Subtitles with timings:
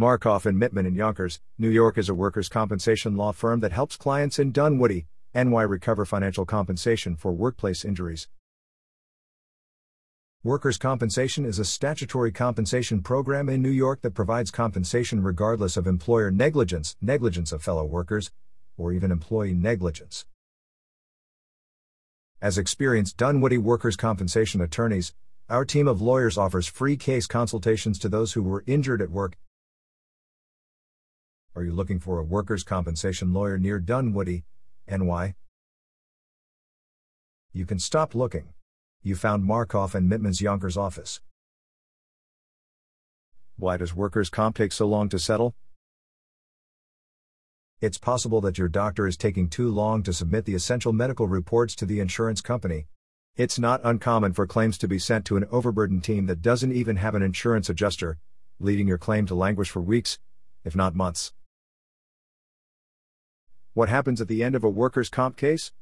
[0.00, 3.94] Markhoff and Mittman in Yonkers, New York is a workers' compensation law firm that helps
[3.94, 8.26] clients in Dunwoodie, NY recover financial compensation for workplace injuries.
[10.42, 15.86] Workers' compensation is a statutory compensation program in New York that provides compensation regardless of
[15.86, 18.32] employer negligence, negligence of fellow workers,
[18.78, 20.24] or even employee negligence.
[22.40, 25.12] As experienced Dunwoodie workers' compensation attorneys,
[25.50, 29.36] our team of lawyers offers free case consultations to those who were injured at work
[31.54, 34.44] are you looking for a workers' compensation lawyer near Dunwoodie,
[34.88, 35.34] NY?
[37.52, 38.54] You can stop looking.
[39.02, 41.20] You found Markhoff and Mittman's Yonkers office.
[43.56, 45.54] Why does workers' comp take so long to settle?
[47.82, 51.74] It's possible that your doctor is taking too long to submit the essential medical reports
[51.76, 52.86] to the insurance company.
[53.36, 56.96] It's not uncommon for claims to be sent to an overburdened team that doesn't even
[56.96, 58.16] have an insurance adjuster,
[58.58, 60.18] leading your claim to languish for weeks,
[60.64, 61.32] if not months.
[63.74, 65.72] What happens at the end of a workers' comp case?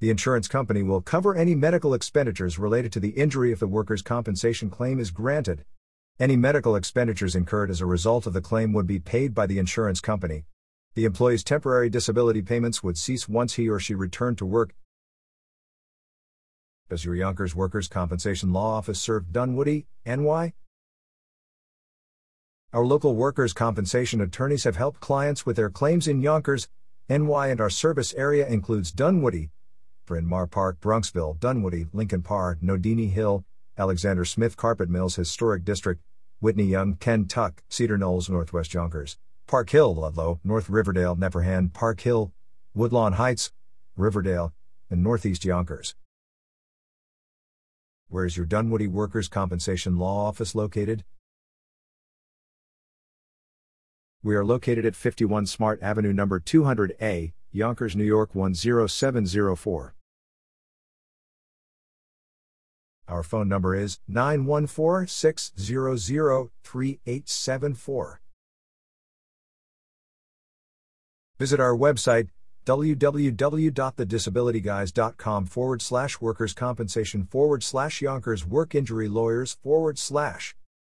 [0.00, 4.02] The insurance company will cover any medical expenditures related to the injury if the workers'
[4.02, 5.64] compensation claim is granted.
[6.18, 9.60] Any medical expenditures incurred as a result of the claim would be paid by the
[9.60, 10.44] insurance company.
[10.94, 14.74] The employee's temporary disability payments would cease once he or she returned to work.
[16.88, 20.52] Does your Yonkers Workers' Compensation Law Office serve Dunwoodie, NY?
[22.72, 26.68] Our local workers' compensation attorneys have helped clients with their claims in Yonkers,
[27.08, 29.50] NY, and our service area includes Dunwoodie,
[30.06, 33.44] Bryn Mawr Park, Bronxville, Dunwoodie, Lincoln Park, Nodine Hill,
[33.76, 36.00] Alexander Smith Carpet Mills Historic District,
[36.38, 39.18] Whitney Young, CenTuck, Cedar Knolls, Northwest Yonkers,
[39.48, 42.32] Park Hill, Ludlow, North Riverdale, Nepperhan, Park Hill,
[42.72, 43.50] Woodlawn Heights,
[43.96, 44.54] Riverdale,
[44.88, 45.96] and Northeast Yonkers.
[48.06, 51.02] Where is your Dunwoodie Workers' Compensation Law Office located?
[54.22, 59.94] We are located at 51 Smart Avenue number 200A, Yonkers, New York 10704.
[63.08, 68.20] Our phone number is 914 600 3874.
[71.38, 72.28] Visit our website
[72.66, 80.54] www.thedisabilityguys.com forward slash workers compensation forward slash Yonkers work injury lawyers forward slash